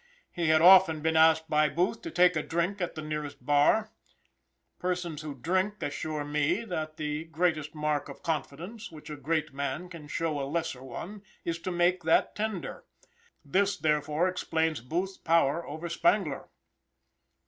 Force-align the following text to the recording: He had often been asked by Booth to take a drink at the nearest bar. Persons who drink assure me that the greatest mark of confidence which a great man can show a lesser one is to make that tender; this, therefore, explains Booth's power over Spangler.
He 0.31 0.47
had 0.47 0.63
often 0.63 1.01
been 1.01 1.15
asked 1.15 1.47
by 1.47 1.69
Booth 1.69 2.01
to 2.01 2.09
take 2.09 2.35
a 2.35 2.41
drink 2.41 2.81
at 2.81 2.95
the 2.95 3.03
nearest 3.03 3.45
bar. 3.45 3.91
Persons 4.79 5.21
who 5.21 5.35
drink 5.35 5.83
assure 5.83 6.25
me 6.25 6.65
that 6.65 6.97
the 6.97 7.25
greatest 7.25 7.75
mark 7.75 8.09
of 8.09 8.23
confidence 8.23 8.89
which 8.91 9.11
a 9.11 9.15
great 9.15 9.53
man 9.53 9.89
can 9.89 10.07
show 10.07 10.39
a 10.41 10.49
lesser 10.49 10.81
one 10.81 11.21
is 11.45 11.59
to 11.59 11.71
make 11.71 12.01
that 12.01 12.35
tender; 12.35 12.83
this, 13.45 13.77
therefore, 13.77 14.27
explains 14.27 14.81
Booth's 14.81 15.17
power 15.19 15.63
over 15.67 15.87
Spangler. 15.87 16.49